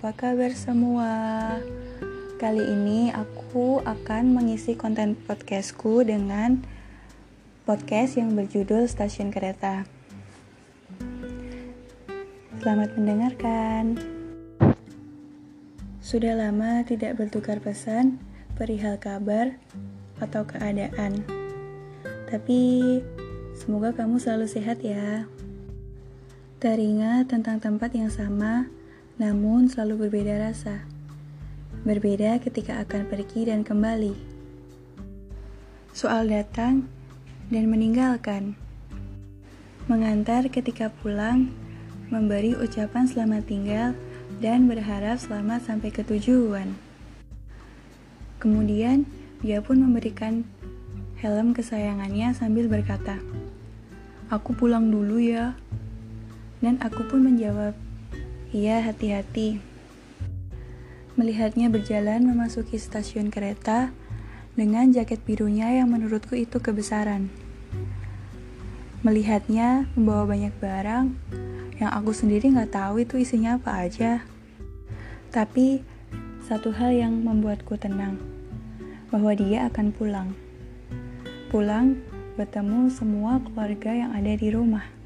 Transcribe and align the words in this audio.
kabar 0.00 0.48
semua? 0.56 1.12
Kali 2.40 2.64
ini 2.64 3.12
aku 3.12 3.84
akan 3.84 4.32
mengisi 4.32 4.72
konten 4.72 5.12
podcastku 5.12 6.00
dengan 6.00 6.64
podcast 7.68 8.16
yang 8.16 8.32
berjudul 8.32 8.88
Stasiun 8.88 9.28
Kereta. 9.28 9.84
Selamat 12.64 12.96
mendengarkan. 12.96 14.00
Sudah 16.00 16.32
lama 16.32 16.80
tidak 16.88 17.20
bertukar 17.20 17.60
pesan 17.60 18.16
perihal 18.56 18.96
kabar 18.96 19.60
atau 20.16 20.48
keadaan. 20.48 21.28
Tapi 22.24 22.60
semoga 23.52 23.92
kamu 23.92 24.16
selalu 24.16 24.48
sehat 24.48 24.80
ya. 24.80 25.28
Teringat 26.56 27.28
tentang 27.28 27.60
tempat 27.60 27.92
yang 27.92 28.08
sama, 28.08 28.79
namun 29.20 29.68
selalu 29.68 30.08
berbeda 30.08 30.40
rasa. 30.40 30.80
Berbeda 31.84 32.40
ketika 32.40 32.80
akan 32.80 33.04
pergi 33.04 33.52
dan 33.52 33.60
kembali. 33.60 34.16
Soal 35.92 36.32
datang 36.32 36.88
dan 37.52 37.68
meninggalkan. 37.68 38.56
Mengantar 39.92 40.48
ketika 40.48 40.88
pulang, 40.88 41.52
memberi 42.08 42.56
ucapan 42.56 43.04
selamat 43.04 43.44
tinggal, 43.44 43.92
dan 44.40 44.64
berharap 44.64 45.20
selamat 45.20 45.68
sampai 45.68 45.92
ke 45.92 46.00
tujuan. 46.00 46.72
Kemudian, 48.40 49.04
dia 49.44 49.60
pun 49.60 49.84
memberikan 49.84 50.48
helm 51.20 51.52
kesayangannya 51.52 52.32
sambil 52.32 52.72
berkata, 52.72 53.20
"Aku 54.32 54.56
pulang 54.56 54.88
dulu 54.88 55.20
ya." 55.20 55.52
Dan 56.64 56.80
aku 56.80 57.04
pun 57.04 57.20
menjawab, 57.24 57.76
Iya, 58.50 58.82
hati-hati. 58.82 59.62
Melihatnya 61.14 61.70
berjalan 61.70 62.26
memasuki 62.26 62.82
stasiun 62.82 63.30
kereta 63.30 63.94
dengan 64.58 64.90
jaket 64.90 65.22
birunya 65.22 65.70
yang 65.78 65.94
menurutku 65.94 66.34
itu 66.34 66.58
kebesaran. 66.58 67.30
Melihatnya 69.06 69.86
membawa 69.94 70.34
banyak 70.34 70.50
barang 70.58 71.06
yang 71.78 71.94
aku 71.94 72.10
sendiri 72.10 72.50
nggak 72.50 72.74
tahu 72.74 73.06
itu 73.06 73.22
isinya 73.22 73.54
apa 73.54 73.86
aja. 73.86 74.26
Tapi 75.30 75.86
satu 76.42 76.74
hal 76.74 76.90
yang 76.90 77.22
membuatku 77.22 77.78
tenang, 77.78 78.18
bahwa 79.14 79.30
dia 79.38 79.70
akan 79.70 79.94
pulang. 79.94 80.34
Pulang 81.54 82.02
bertemu 82.34 82.90
semua 82.90 83.38
keluarga 83.38 83.94
yang 83.94 84.10
ada 84.10 84.34
di 84.34 84.50
rumah. 84.50 84.99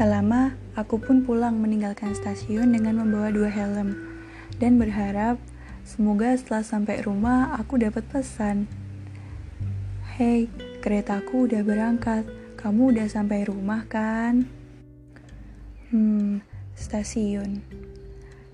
Tak 0.00 0.08
lama, 0.08 0.56
aku 0.80 0.96
pun 0.96 1.28
pulang 1.28 1.60
meninggalkan 1.60 2.16
stasiun 2.16 2.72
dengan 2.72 3.04
membawa 3.04 3.28
dua 3.28 3.52
helm 3.52 3.92
dan 4.56 4.80
berharap 4.80 5.36
semoga 5.84 6.32
setelah 6.40 6.64
sampai 6.64 7.04
rumah 7.04 7.52
aku 7.60 7.76
dapat 7.76 8.08
pesan. 8.08 8.64
Hei, 10.16 10.48
keretaku 10.80 11.44
udah 11.44 11.60
berangkat. 11.60 12.24
Kamu 12.56 12.96
udah 12.96 13.12
sampai 13.12 13.44
rumah 13.44 13.84
kan? 13.92 14.48
Hmm, 15.92 16.40
stasiun. 16.72 17.60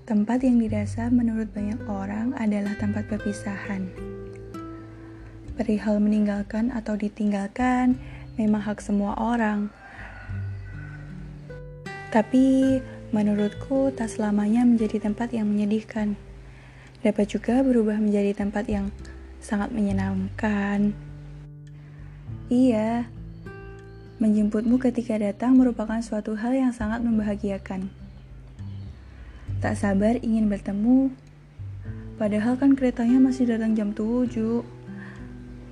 Tempat 0.03 0.43
yang 0.43 0.59
dirasa 0.59 1.07
menurut 1.07 1.47
banyak 1.55 1.79
orang 1.87 2.35
adalah 2.35 2.75
tempat 2.75 3.07
perpisahan. 3.07 3.87
Perihal 5.55 6.03
meninggalkan 6.03 6.75
atau 6.75 6.99
ditinggalkan 6.99 7.95
memang 8.35 8.67
hak 8.67 8.83
semua 8.83 9.15
orang 9.15 9.71
tapi 12.17 12.81
menurutku 13.13 13.93
tak 13.93 14.09
selamanya 14.09 14.65
menjadi 14.65 15.05
tempat 15.05 15.37
yang 15.37 15.53
menyedihkan. 15.53 16.17
Dapat 17.05 17.29
juga 17.29 17.61
berubah 17.61 18.01
menjadi 18.01 18.33
tempat 18.33 18.65
yang 18.65 18.89
sangat 19.37 19.69
menyenangkan. 19.69 20.97
Iya, 22.49 23.05
menjemputmu 24.17 24.81
ketika 24.81 25.21
datang 25.21 25.61
merupakan 25.61 26.01
suatu 26.01 26.33
hal 26.33 26.57
yang 26.57 26.73
sangat 26.73 27.05
membahagiakan. 27.05 27.93
Tak 29.61 29.77
sabar 29.77 30.17
ingin 30.25 30.49
bertemu, 30.49 31.13
padahal 32.17 32.57
kan 32.57 32.73
keretanya 32.73 33.21
masih 33.21 33.45
datang 33.45 33.77
jam 33.77 33.93
7. 33.93 34.65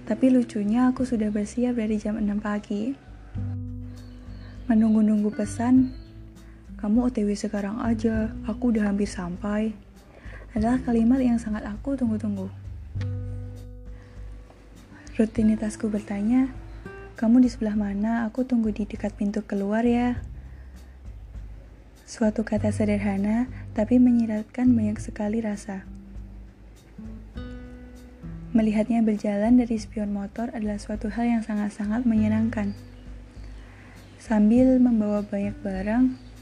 Tapi 0.06 0.30
lucunya 0.30 0.94
aku 0.94 1.10
sudah 1.10 1.34
bersiap 1.34 1.74
dari 1.74 1.98
jam 1.98 2.22
6 2.22 2.38
pagi. 2.38 2.94
Menunggu-nunggu 4.70 5.34
pesan 5.34 6.05
kamu 6.86 7.10
OTW 7.10 7.34
sekarang 7.34 7.82
aja, 7.82 8.30
aku 8.46 8.70
udah 8.70 8.94
hampir 8.94 9.10
sampai. 9.10 9.74
Adalah 10.54 10.78
kalimat 10.86 11.18
yang 11.18 11.42
sangat 11.42 11.66
aku 11.66 11.98
tunggu-tunggu. 11.98 12.46
Rutinitasku 15.18 15.90
bertanya, 15.90 16.54
kamu 17.18 17.42
di 17.42 17.50
sebelah 17.50 17.74
mana? 17.74 18.30
Aku 18.30 18.46
tunggu 18.46 18.70
di 18.70 18.86
dekat 18.86 19.18
pintu 19.18 19.42
keluar 19.42 19.82
ya. 19.82 20.22
Suatu 22.06 22.46
kata 22.46 22.70
sederhana, 22.70 23.50
tapi 23.74 23.98
menyiratkan 23.98 24.70
banyak 24.70 25.02
sekali 25.02 25.42
rasa. 25.42 25.90
Melihatnya 28.54 29.02
berjalan 29.02 29.58
dari 29.58 29.82
spion 29.82 30.14
motor 30.14 30.54
adalah 30.54 30.78
suatu 30.78 31.10
hal 31.10 31.26
yang 31.26 31.42
sangat-sangat 31.42 32.06
menyenangkan. 32.06 32.78
Sambil 34.22 34.78
membawa 34.78 35.26
banyak 35.26 35.58
barang, 35.66 36.35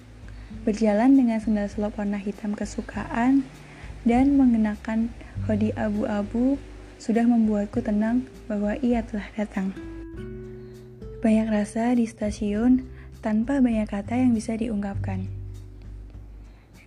berjalan 0.61 1.17
dengan 1.17 1.41
sendal 1.41 1.65
selop 1.65 1.97
warna 1.97 2.21
hitam 2.21 2.53
kesukaan 2.53 3.41
dan 4.05 4.37
mengenakan 4.37 5.09
hoodie 5.49 5.73
abu-abu 5.73 6.61
sudah 7.01 7.27
membuatku 7.27 7.83
tenang 7.83 8.29
bahwa 8.47 8.77
ia 8.79 9.03
telah 9.03 9.27
datang. 9.35 9.75
Banyak 11.19 11.47
rasa 11.51 11.91
di 11.95 12.07
stasiun 12.07 12.87
tanpa 13.23 13.59
banyak 13.63 13.87
kata 13.87 14.19
yang 14.19 14.35
bisa 14.35 14.55
diungkapkan. 14.55 15.27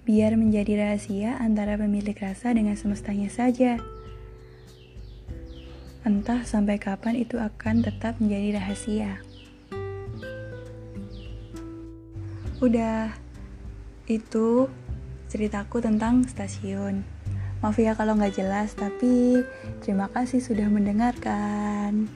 Biar 0.07 0.39
menjadi 0.39 0.87
rahasia 0.87 1.35
antara 1.41 1.75
pemilik 1.75 2.15
rasa 2.15 2.55
dengan 2.55 2.79
semestanya 2.79 3.27
saja. 3.27 3.81
Entah 6.07 6.47
sampai 6.47 6.79
kapan 6.79 7.19
itu 7.19 7.43
akan 7.43 7.83
tetap 7.83 8.23
menjadi 8.23 8.63
rahasia. 8.63 9.19
Udah, 12.63 13.13
itu 14.07 14.71
ceritaku 15.27 15.83
tentang 15.83 16.27
stasiun. 16.27 17.03
Maaf 17.63 17.77
ya 17.81 17.99
kalau 17.99 18.15
nggak 18.15 18.37
jelas, 18.39 18.75
tapi 18.79 19.43
terima 19.83 20.07
kasih 20.13 20.39
sudah 20.39 20.69
mendengarkan. 20.71 22.07